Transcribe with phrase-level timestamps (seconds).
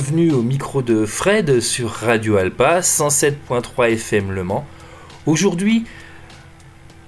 [0.00, 4.64] bienvenue au micro de Fred sur Radio Alpa 107.3 FM Le Mans.
[5.26, 5.84] Aujourd'hui,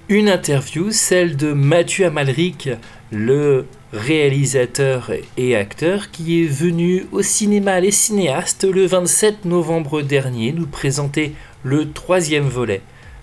[0.09, 2.69] une interview, celle de Mathieu Amalric,
[3.11, 10.51] le réalisateur et acteur qui est venu au cinéma Les Cinéastes le 27 novembre dernier
[10.51, 11.33] nous présenter
[11.63, 12.81] le troisième volet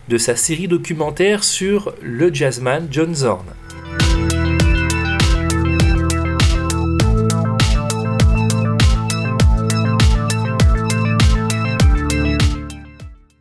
[0.09, 3.47] de sa série documentaire sur le jazzman John Zorn.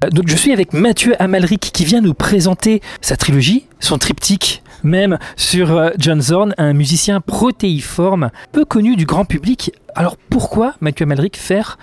[0.07, 5.19] Donc je suis avec Mathieu Amalric qui vient nous présenter sa trilogie, son triptyque même
[5.35, 9.73] sur euh, John Zorn, un musicien protéiforme peu connu du grand public.
[9.95, 11.77] Alors pourquoi Mathieu Amalric faire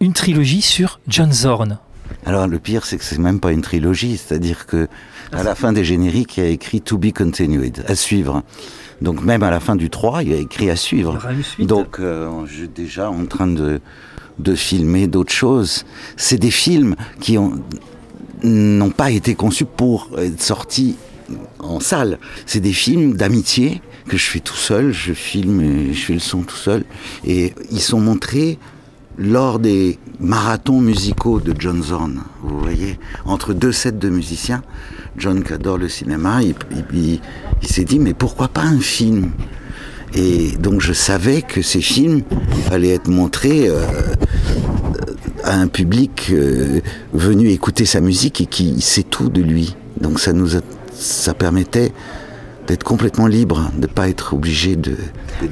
[0.00, 1.78] une trilogie sur John Zorn?
[2.26, 4.88] Alors le pire, c'est que c'est même pas une trilogie, c'est-à-dire que
[5.32, 8.42] à la fin des génériques, il y a écrit To be continued, à suivre.
[9.02, 11.18] Donc même à la fin du 3, il y a écrit à suivre.
[11.58, 13.80] Donc euh, je suis déjà en train de,
[14.38, 15.84] de filmer d'autres choses.
[16.16, 17.38] C'est des films qui
[18.42, 20.96] n'ont pas été conçus pour être sortis
[21.58, 22.18] en salle.
[22.46, 26.20] C'est des films d'amitié que je fais tout seul, je filme et je fais le
[26.20, 26.84] son tout seul.
[27.24, 28.58] Et ils sont montrés
[29.16, 34.62] lors des marathons musicaux de John Zorn, vous voyez, entre deux sets de musiciens.
[35.16, 37.20] John qui adore le cinéma, il,
[37.62, 39.30] s'est dit mais pourquoi pas un film?
[40.14, 42.22] Et donc je savais que ces films
[42.70, 43.84] allaient être montrés euh,
[45.42, 46.80] à un public euh,
[47.12, 49.76] venu écouter sa musique et qui sait tout de lui.
[50.00, 50.50] Donc ça nous
[50.92, 51.92] ça permettait
[52.66, 54.96] d'être complètement libre, de ne pas être obligé de,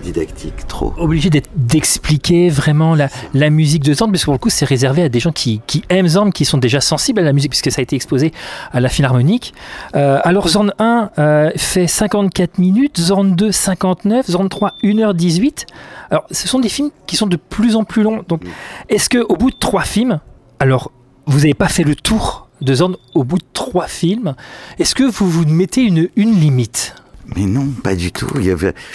[0.03, 0.95] didactique trop.
[0.97, 5.03] Obligé d'expliquer vraiment la, la, musique de Zorn, parce que pour le coup c'est réservé
[5.03, 7.71] à des gens qui, qui, aiment Zorn, qui sont déjà sensibles à la musique, puisque
[7.71, 8.33] ça a été exposé
[8.73, 9.53] à la Philharmonique.
[9.95, 15.67] Euh, alors Zorn 1 euh, fait 54 minutes, Zorn 2 59, Zorn 3 1h18.
[16.11, 18.23] Alors ce sont des films qui sont de plus en plus longs.
[18.29, 18.43] Donc
[18.89, 20.21] est-ce qu'au bout de trois films,
[20.61, 20.91] alors
[21.27, 24.35] vous n'avez pas fait le tour de Zorn au bout de trois films,
[24.79, 26.95] est-ce que vous vous mettez une, une limite?
[27.37, 28.31] Mais non, pas du tout.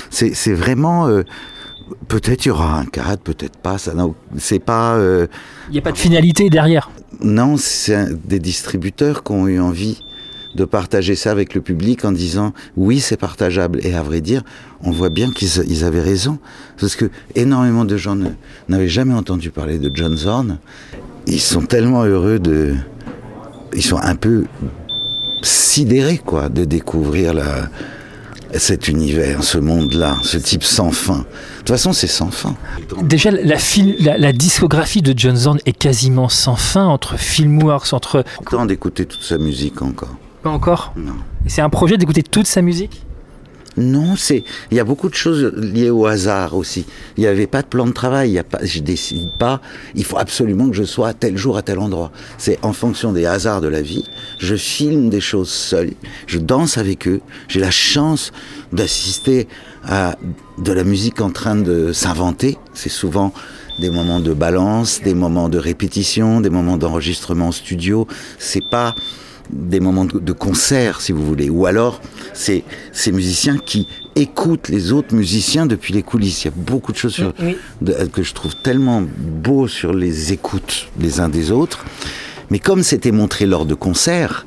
[0.09, 1.07] C'est, vraiment.
[1.07, 1.23] Euh,
[2.07, 3.77] peut-être il y aura un cadre, peut-être pas.
[3.77, 3.93] Ça,
[4.37, 4.95] c'est pas.
[4.95, 5.27] Euh,
[5.69, 6.89] il n'y a pas de finalité derrière.
[7.21, 10.01] Non, c'est des distributeurs qui ont eu envie
[10.55, 14.41] de partager ça avec le public en disant oui c'est partageable et à vrai dire
[14.81, 16.39] on voit bien qu'ils avaient raison
[16.79, 18.17] parce que énormément de gens
[18.67, 20.57] n'avaient jamais entendu parler de John Zorn
[21.27, 22.73] ils sont tellement heureux de
[23.75, 24.45] ils sont un peu
[25.43, 27.69] sidérés quoi de découvrir la
[28.53, 31.19] cet univers, ce monde-là, ce type sans fin.
[31.19, 31.23] De
[31.57, 32.55] toute façon, c'est sans fin.
[33.01, 38.23] Déjà, la, la, discographie de John Zorn est quasiment sans fin entre Filmworks, entre...
[38.49, 40.15] Temps d'écouter toute sa musique encore.
[40.43, 40.93] Pas encore?
[40.95, 41.13] Non.
[41.47, 43.03] C'est un projet d'écouter toute sa musique?
[43.77, 46.85] Non, c'est il y a beaucoup de choses liées au hasard aussi.
[47.15, 48.31] Il n'y avait pas de plan de travail.
[48.31, 49.61] Il y a pas, je décide pas.
[49.95, 52.11] Il faut absolument que je sois à tel jour à tel endroit.
[52.37, 54.05] C'est en fonction des hasards de la vie.
[54.39, 55.91] Je filme des choses seul.
[56.25, 57.21] Je danse avec eux.
[57.47, 58.31] J'ai la chance
[58.73, 59.47] d'assister
[59.85, 60.17] à
[60.57, 62.57] de la musique en train de s'inventer.
[62.73, 63.31] C'est souvent
[63.79, 68.07] des moments de balance, des moments de répétition, des moments d'enregistrement studio.
[68.39, 68.95] C'est pas
[69.49, 72.01] des moments de concert, si vous voulez, ou alors
[72.33, 76.43] c'est ces musiciens qui écoutent les autres musiciens depuis les coulisses.
[76.43, 77.23] Il y a beaucoup de choses
[78.13, 81.85] que je trouve tellement beau sur les écoutes les uns des autres.
[82.49, 84.45] Mais comme c'était montré lors de concerts,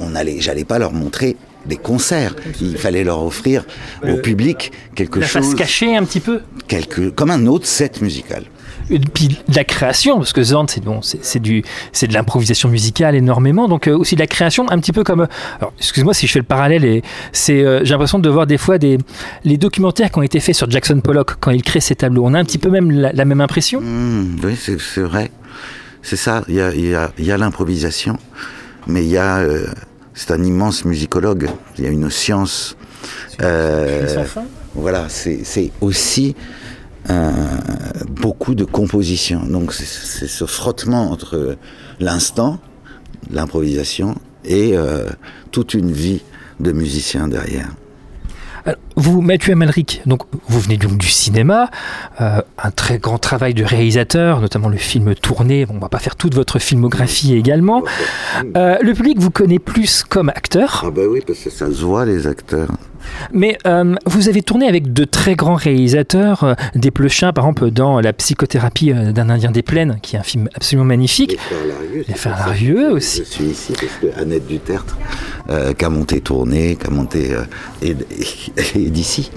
[0.00, 1.36] on allait, j'allais pas leur montrer
[1.66, 2.34] des concerts.
[2.60, 3.64] Il fallait leur offrir
[4.02, 5.44] au euh, public quelque la chose.
[5.46, 6.40] Face cachée un petit peu.
[6.68, 8.44] Quelque, comme un autre set musical
[8.88, 13.14] puis de la création, parce que Zorn, c'est bon, c'est du, c'est de l'improvisation musicale
[13.14, 15.26] énormément, donc euh, aussi de la création, un petit peu comme, euh,
[15.58, 17.02] alors excuse-moi si je fais le parallèle, et
[17.32, 18.98] c'est, euh, j'ai l'impression de voir des fois des,
[19.44, 22.24] les documentaires qui ont été faits sur Jackson Pollock quand il crée ses tableaux.
[22.24, 23.80] On a un petit peu même la, même impression?
[23.80, 25.30] Mmh, oui, c'est vrai,
[26.02, 26.44] c'est ça.
[26.48, 28.18] Il y a, y a, y a l'improvisation,
[28.86, 29.44] mais il y a,
[30.14, 31.48] c'est un immense musicologue.
[31.78, 32.76] Il y a une science.
[33.42, 34.24] Euh,
[34.74, 36.34] voilà, c'est aussi
[38.08, 39.44] beaucoup de composition.
[39.46, 41.56] Donc c'est ce frottement entre
[42.00, 42.58] l'instant,
[43.30, 45.08] l'improvisation et euh,
[45.50, 46.22] toute une vie
[46.60, 47.70] de musicien derrière.
[48.98, 51.70] Vous, Mathieu Amalric, donc vous venez donc du cinéma,
[52.22, 55.66] euh, un très grand travail de réalisateur, notamment le film tourné.
[55.66, 57.82] Bon, on va pas faire toute votre filmographie également.
[58.56, 60.82] Euh, le public vous connaît plus comme acteur.
[60.86, 62.68] Ah bah oui, parce que ça se voit les acteurs.
[63.32, 67.70] Mais euh, vous avez tourné avec de très grands réalisateurs, euh, des Plechins par exemple
[67.70, 71.38] dans La psychothérapie euh, d'un Indien des plaines, qui est un film absolument magnifique.
[71.94, 73.22] Les Frères Larieux aussi.
[73.24, 74.96] Je suis ici parce que Annette Dutertre,
[75.78, 77.36] qui a monté tourné, qui a monté
[77.82, 77.94] et,
[78.90, 79.30] d'ici.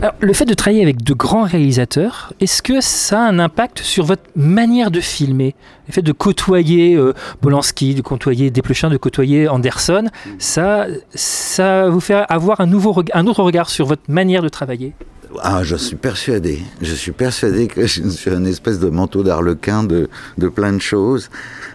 [0.00, 3.80] Alors, le fait de travailler avec de grands réalisateurs, est-ce que ça a un impact
[3.80, 5.54] sur votre manière de filmer?
[5.86, 10.08] Le fait de côtoyer euh, Polanski, de côtoyer Desplechin, de côtoyer Anderson,
[10.38, 14.92] ça, ça vous fait avoir un, nouveau, un autre regard sur votre manière de travailler?
[15.40, 16.60] Ah, je suis persuadé.
[16.80, 20.08] Je suis persuadé que je suis un espèce de manteau d'arlequin de,
[20.38, 21.30] de plein de choses.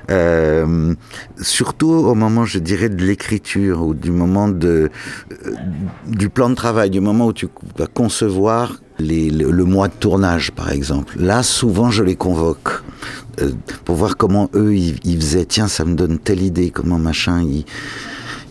[0.10, 0.94] Euh,
[1.42, 4.90] surtout au moment, je dirais, de l'écriture ou du moment de,
[5.46, 5.52] euh,
[6.08, 10.72] du plan de travail, du moment où tu vas concevoir le, mois de tournage, par
[10.72, 11.16] exemple.
[11.20, 12.82] Là, souvent, je les convoque
[13.42, 13.52] euh,
[13.86, 15.46] pour voir comment eux, ils, ils, faisaient.
[15.46, 17.66] Tiens, ça me donne telle idée, comment machin, ils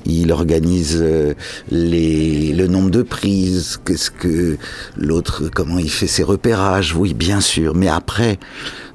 [0.06, 1.34] il organise euh,
[1.70, 4.56] les, le nombre de prises, qu'est-ce que
[4.96, 7.74] l'autre, comment il fait ses repérages, oui, bien sûr.
[7.74, 8.38] Mais après,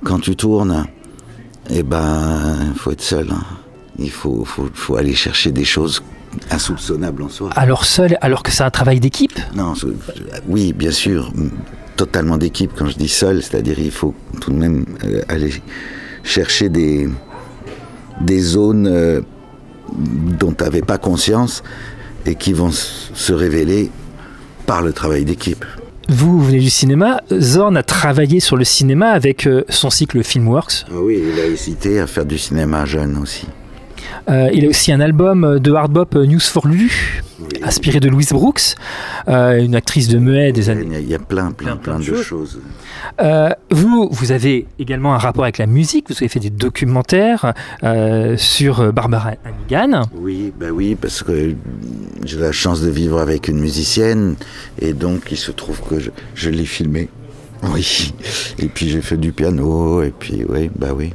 [0.03, 0.87] quand tu tournes,
[1.69, 3.27] eh ben, il faut être seul.
[3.31, 3.43] Hein.
[3.99, 6.01] Il faut, faut, faut aller chercher des choses
[6.49, 7.49] insoupçonnables en soi.
[7.55, 9.37] Alors seul, alors que c'est un travail d'équipe?
[9.53, 9.73] Non,
[10.47, 11.31] oui, bien sûr,
[11.97, 12.71] totalement d'équipe.
[12.75, 15.51] Quand je dis seul, c'est-à-dire il faut tout de même euh, aller
[16.23, 17.09] chercher des,
[18.21, 19.21] des zones euh,
[19.93, 21.63] dont tu n'avais pas conscience
[22.25, 23.89] et qui vont se révéler
[24.65, 25.65] par le travail d'équipe.
[26.09, 27.21] Vous, venez du cinéma.
[27.31, 30.85] Zorn a travaillé sur le cinéma avec euh, son cycle Filmworks.
[30.89, 33.47] Ah oui, il a hésité à faire du cinéma jeune aussi.
[34.29, 36.67] Euh, il a aussi un album de hard bop euh, News for
[37.63, 38.75] Inspiré de Louise Brooks,
[39.27, 40.99] une actrice de muet des années.
[40.99, 42.59] Il y a plein, plein, plein, de, choses.
[43.21, 46.09] Euh, vous, vous avez également un rapport avec la musique.
[46.09, 47.53] Vous avez fait des documentaires
[47.83, 50.03] euh, sur Barbara Hannigan.
[50.15, 51.55] Oui, ben oui, parce que
[52.23, 54.35] j'ai la chance de vivre avec une musicienne
[54.79, 57.09] et donc il se trouve que je, je l'ai filmé.
[57.63, 58.13] Oui.
[58.59, 61.13] Et puis j'ai fait du piano et puis oui, bah oui.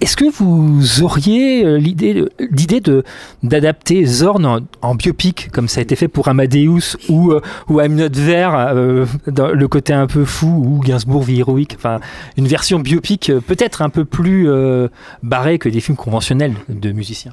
[0.00, 3.04] Est-ce que vous auriez euh, l'idée de
[3.42, 8.08] d'adapter Zorn en, biopic comme ça a été fait pour Amadeus ou euh, ou Hamlet
[8.08, 12.00] Vert euh, dans le côté un peu fou ou Gainsbourg vie héroïque enfin
[12.36, 14.48] une version biopic peut-être un peu plus
[15.22, 17.32] barrée que des films conventionnels de musiciens?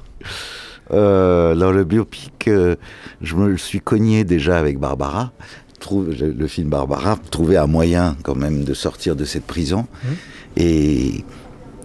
[0.90, 2.50] Dans le biopic
[3.22, 5.32] je me suis cogné déjà avec Barbara.
[5.90, 9.86] Le film Barbara trouver un moyen quand même de sortir de cette prison.
[10.04, 10.08] Mmh.
[10.56, 11.24] et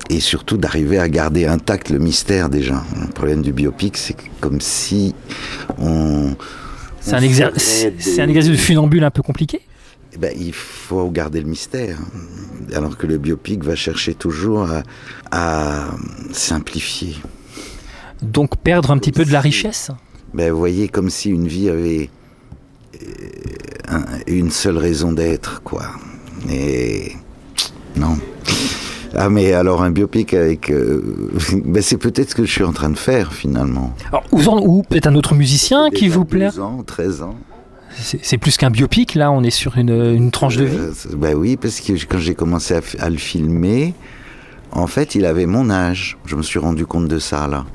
[0.09, 2.83] et surtout d'arriver à garder intact le mystère déjà.
[2.99, 5.15] Le problème du biopic, c'est comme si
[5.77, 6.35] on...
[6.99, 9.61] C'est un, exercice, un exercice de funambule un peu compliqué
[10.11, 11.99] eh ben, il faut garder le mystère,
[12.73, 14.81] alors que le biopic va chercher toujours à,
[15.31, 15.91] à
[16.31, 17.15] simplifier.
[18.23, 19.91] Donc perdre un petit peu de la richesse
[20.33, 22.09] ben, Vous voyez, comme si une vie avait
[22.95, 23.97] euh,
[24.27, 25.91] une seule raison d'être, quoi.
[26.49, 27.13] Et
[27.95, 28.17] non.
[29.15, 30.69] Ah mais alors un biopic avec...
[30.69, 31.03] Euh,
[31.65, 33.93] ben c'est peut-être ce que je suis en train de faire finalement.
[34.11, 37.35] Alors, ou, peut-être un autre musicien qui vous plaît 12 ans, 13 ans.
[38.01, 40.77] C'est plus qu'un biopic, là, on est sur une, une tranche de vie.
[40.77, 43.93] Euh, ben oui, parce que quand j'ai commencé à, à, le filmer,
[44.71, 46.17] en fait, il avait mon âge.
[46.25, 47.65] Je me suis rendu compte de ça, là.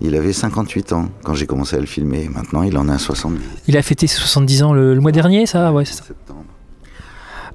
[0.00, 2.28] Il avait 58 ans quand j'ai commencé à le filmer.
[2.28, 3.40] Maintenant, il en a 70.
[3.68, 5.72] Il a fêté 70 ans le, mois dernier, ça?
[5.72, 6.04] Ouais, c'est ça.
[6.04, 6.44] Septembre.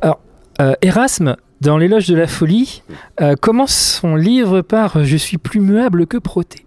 [0.01, 0.19] Alors,
[0.61, 2.83] euh, Erasme, dans l'éloge de la folie,
[3.21, 6.65] euh, commence son livre par Je suis plus muable que Proté.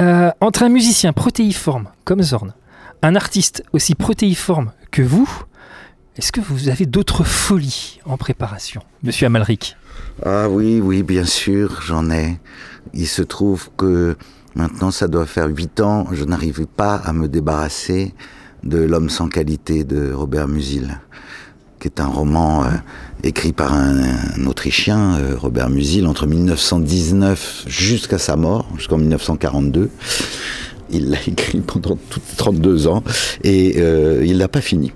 [0.00, 2.52] Euh, entre un musicien protéiforme comme Zorn,
[3.02, 5.28] un artiste aussi protéiforme que vous,
[6.16, 9.76] est-ce que vous avez d'autres folies en préparation, monsieur Amalric?
[10.24, 12.38] Ah oui, oui, bien sûr, j'en ai.
[12.94, 14.16] Il se trouve que
[14.54, 18.14] maintenant, ça doit faire huit ans, je n'arrive pas à me débarrasser
[18.64, 20.98] de L'homme sans qualité de Robert Musil
[21.86, 22.68] qui est un roman euh,
[23.22, 29.90] écrit par un, Autrichien, euh, Robert Musil, entre 1919 jusqu'à sa mort, jusqu'en 1942.
[30.90, 31.96] Il l'a écrit pendant
[32.38, 33.04] 32 ans
[33.44, 34.92] et euh, il l'a pas fini.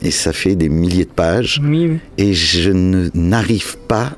[0.00, 1.60] Et ça fait des milliers de pages.
[2.16, 2.70] Et je
[3.14, 4.12] n'arrive pas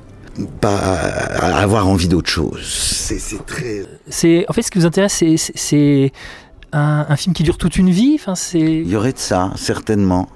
[0.60, 2.62] pas à avoir envie d'autre chose.
[2.62, 3.84] C'est très.
[4.08, 6.12] C'est en fait ce qui vous intéresse, c'est
[6.72, 8.12] un, un, film qui dure toute une vie?
[8.14, 8.60] Enfin, c'est.
[8.60, 10.28] Il y aurait de ça certainement.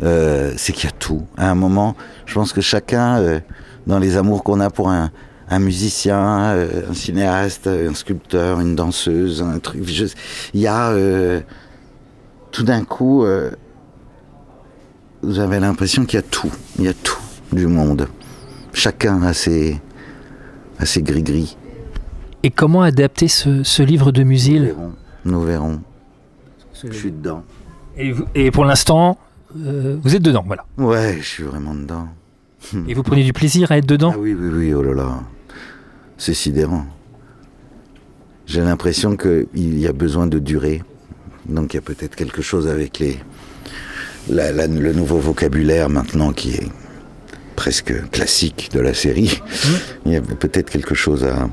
[0.00, 1.26] Euh, c'est qu'il y a tout.
[1.36, 3.40] À un moment, je pense que chacun, euh,
[3.86, 5.10] dans les amours qu'on a pour un,
[5.50, 9.82] un musicien, euh, un cinéaste, un sculpteur, une danseuse, un truc,
[10.54, 10.94] il y a
[12.52, 13.26] tout d'un coup,
[15.22, 17.18] vous avez l'impression qu'il y a tout, il y a tout
[17.52, 18.08] du monde.
[18.72, 19.80] Chacun a ses,
[20.78, 21.56] a ses gris-gris.
[22.44, 24.60] Et comment adapter ce, ce livre de Musil?
[24.60, 24.92] Nous verrons.
[25.24, 25.80] Nous verrons.
[26.84, 27.42] Je suis dedans.
[27.96, 29.18] Et, et pour l'instant,
[29.56, 30.64] euh, vous êtes dedans, voilà.
[30.76, 32.08] Ouais, je suis vraiment dedans.
[32.86, 35.20] Et vous prenez du plaisir à être dedans ah Oui, oui, oui, oh là là.
[36.18, 36.86] C'est sidérant.
[38.46, 40.82] J'ai l'impression qu'il y a besoin de durer.
[41.48, 43.18] Donc il y a peut-être quelque chose avec les,
[44.28, 46.68] le nouveau vocabulaire maintenant qui est
[47.56, 49.40] presque classique de la série.
[49.40, 49.68] Mmh.
[50.06, 51.48] Il y a peut-être quelque chose à,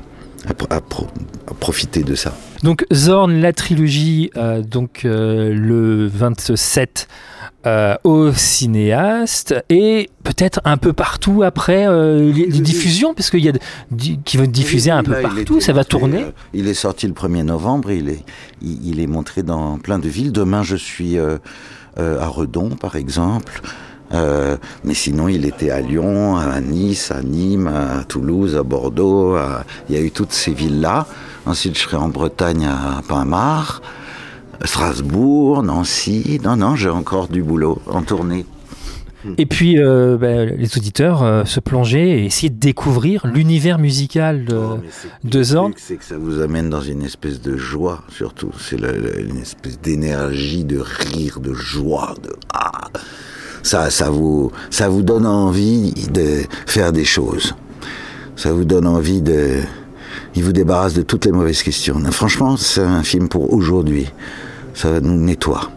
[0.70, 0.80] à,
[1.58, 2.36] profiter de ça.
[2.62, 7.08] Donc Zorn, la trilogie, euh, donc euh, le 27
[7.66, 13.52] euh, au cinéaste et peut-être un peu partout après les, diffusions, parce qu'il y a
[14.24, 16.26] qui vont diffuser un peu partout, ça va tourner.
[16.54, 18.24] il est sorti le 1er novembre, il est,
[18.62, 20.32] il, est montré dans plein de villes.
[20.32, 23.62] Demain, je suis à Redon, par exemple.
[24.12, 29.36] Euh, mais sinon, il était à Lyon, à Nice, à Nîmes, à Toulouse, à Bordeaux.
[29.88, 31.06] Il y a eu toutes ces villes-là.
[31.44, 33.82] Ensuite, je serai en Bretagne à Pinmar,
[34.64, 36.40] Strasbourg, Nancy.
[36.44, 38.46] Non, non, j'ai encore du boulot en tournée.
[39.38, 44.44] Et puis, euh, ben, les auditeurs euh, se plonger et essayer de découvrir l'univers musical
[44.44, 44.78] de, oh,
[45.24, 45.72] de Zorn.
[45.76, 48.50] C'est que ça vous amène dans une espèce de joie, surtout.
[48.58, 52.70] C'est une espèce d'énergie, de rire, de joie, de ah
[53.66, 57.54] ça, ça vous, ça vous donne envie de faire des choses.
[58.36, 59.58] Ça vous donne envie de,
[60.36, 61.98] il vous débarrasse de toutes les mauvaises questions.
[62.12, 64.06] Franchement, c'est un film pour aujourd'hui.
[64.74, 65.70] Ça nous nettoie.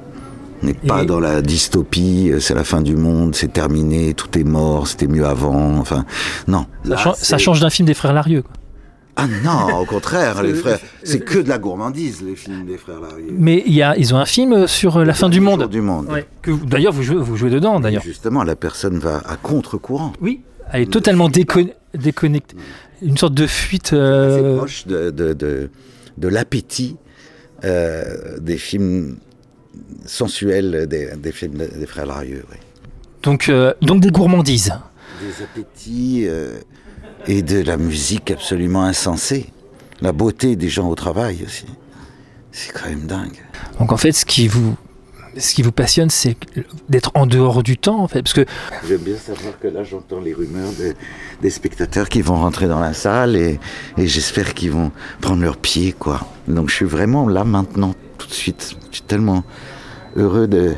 [0.62, 4.44] On n'est pas dans la dystopie, c'est la fin du monde, c'est terminé, tout est
[4.44, 5.78] mort, c'était mieux avant.
[5.78, 6.06] Enfin,
[6.48, 6.66] non.
[7.16, 8.44] Ça, change d'un film des frères Larieux.
[9.16, 13.00] Ah non, au contraire, les frères, c'est que de la gourmandise, les films des frères
[13.00, 13.34] Larieux.
[13.38, 15.70] Mais il y a, ils ont un film sur la fin du monde.
[15.70, 16.10] Du monde.
[16.66, 18.04] d'ailleurs, vous jouez, vous jouez dedans, d'ailleurs.
[18.04, 20.12] Justement, la personne va à contre-courant.
[20.22, 22.56] Oui, elle est totalement déconnectée.
[23.02, 23.94] Une sorte de fuite.
[23.94, 24.58] Euh...
[24.58, 25.70] proche de, de,
[26.18, 26.98] de, l'appétit
[27.64, 29.18] euh, des films
[30.06, 32.44] sensuels des, des films des frères Larieux.
[33.24, 34.74] Donc, euh, donc des gourmandises.
[35.22, 36.26] Des appétits.
[36.28, 36.60] Euh,
[37.28, 39.48] et de la musique absolument insensée.
[40.02, 41.66] La beauté des gens au travail aussi.
[42.52, 43.38] C'est quand même dingue.
[43.80, 44.76] Donc en fait, ce qui vous,
[45.38, 46.36] ce qui vous passionne, c'est
[46.90, 48.46] d'être en dehors du temps, en fait, parce que
[48.88, 50.72] j'aime bien savoir que là, j'entends les rumeurs
[51.42, 53.60] des spectateurs qui vont rentrer dans la salle et,
[53.98, 56.22] et j'espère qu'ils vont prendre leur pied, quoi.
[56.48, 58.76] Donc je suis vraiment là maintenant, tout de suite.
[58.90, 59.44] Je suis tellement
[60.16, 60.74] heureux de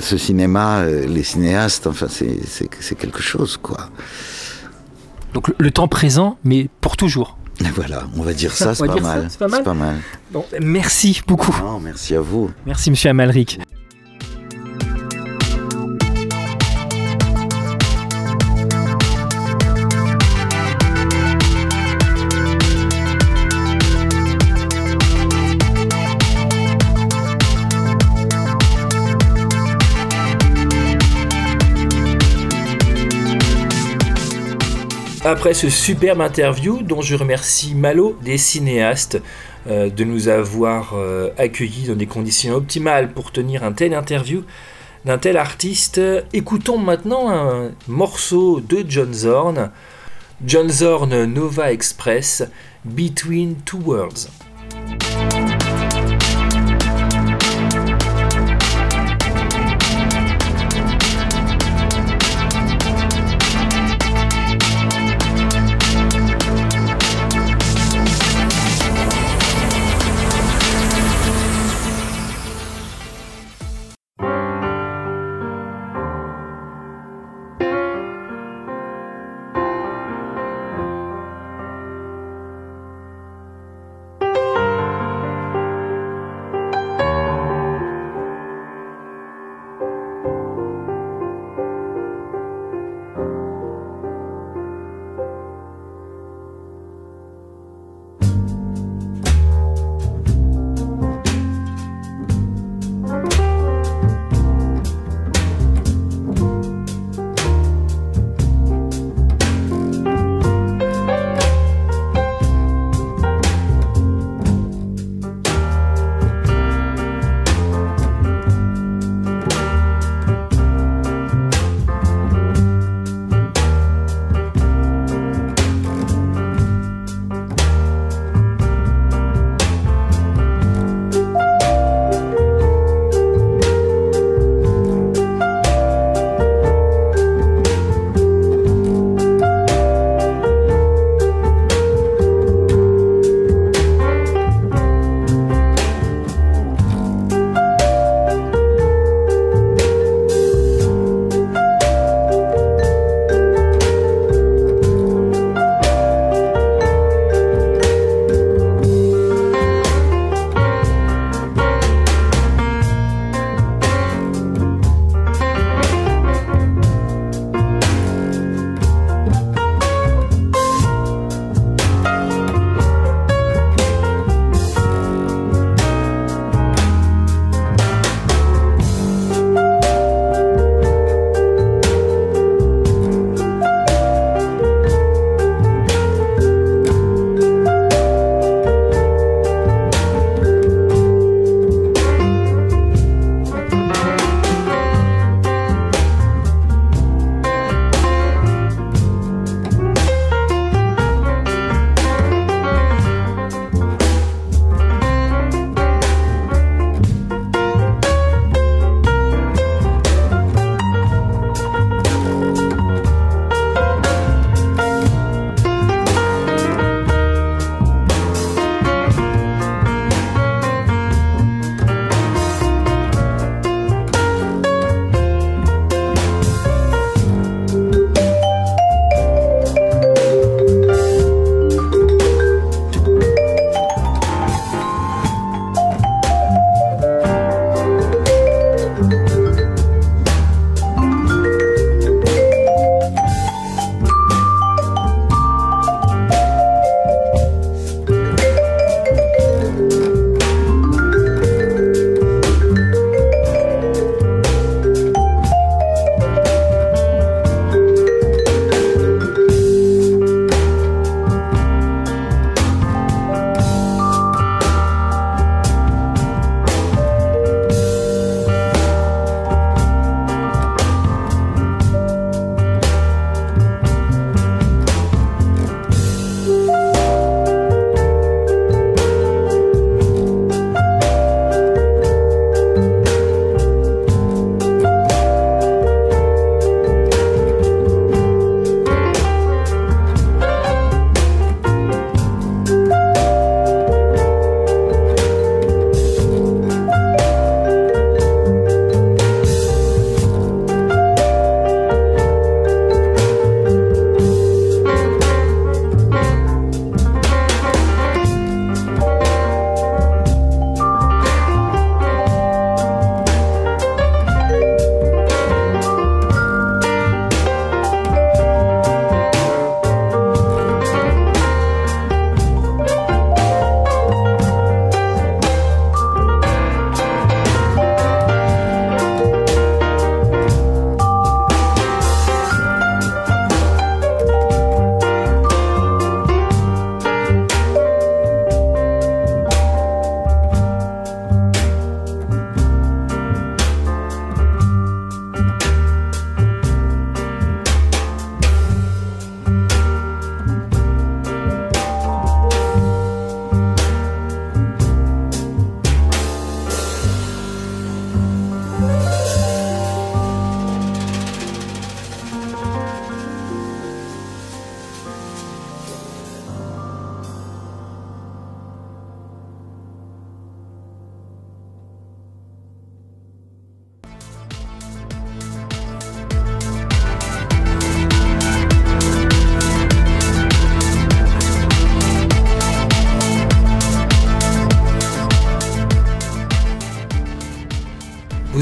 [0.00, 1.86] ce cinéma, euh, les cinéastes.
[1.86, 3.88] Enfin, c'est quelque chose, quoi.
[5.34, 7.38] Donc le, temps présent, mais pour toujours.
[7.74, 9.28] Voilà, on va dire ça, c'est pas, mal.
[9.30, 9.96] C'est pas mal.
[10.30, 11.56] Bon, merci beaucoup.
[11.80, 12.50] merci à vous.
[12.66, 13.60] Merci, monsieur Amalric.
[35.24, 39.22] Après ce superbe interview, dont je remercie Malo des cinéastes
[39.68, 44.42] euh, de nous avoir euh, accueillis dans des conditions optimales pour tenir un tel interview
[45.04, 46.00] d'un tel artiste,
[46.32, 49.70] écoutons maintenant un morceau de John Zorn,
[50.44, 52.42] John Zorn Nova Express,
[52.84, 54.28] Between Two Worlds.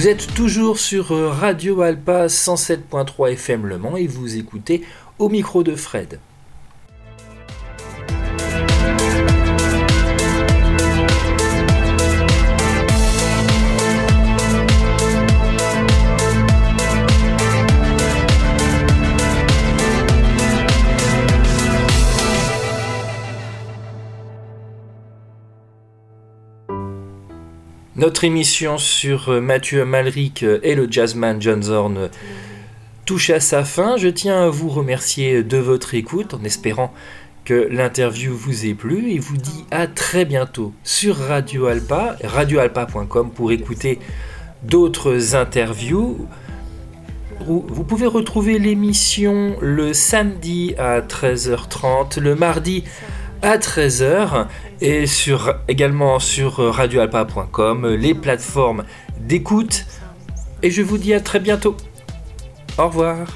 [0.00, 4.80] Vous êtes toujours sur euh, Radio Alpa 107.3 FM Le Mans et vous écoutez
[5.18, 6.20] au micro de Fred.
[28.00, 32.08] Notre émission sur euh, Mathieu Malric euh, et le jazzman John Zorn euh,
[33.04, 33.98] touche à sa fin.
[33.98, 36.94] Je tiens à vous remercier de votre écoute en espérant
[37.44, 43.32] que l'interview vous ait plu et vous dis à très bientôt sur Radio Alpa, radioalpa.com
[43.32, 43.98] pour écouter
[44.62, 46.26] d'autres interviews.
[47.40, 52.84] Vous pouvez retrouver l'émission le samedi à 13h30, le mardi
[53.42, 54.46] à 13h
[54.80, 58.84] et sur, également sur radioalpa.com, les plateformes
[59.18, 59.86] d'écoute.
[60.62, 61.76] Et je vous dis à très bientôt.
[62.78, 63.26] Au revoir.